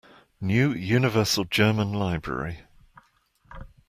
[0.41, 2.61] New Universal German Library.